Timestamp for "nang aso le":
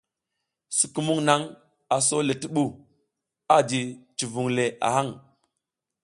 1.27-2.33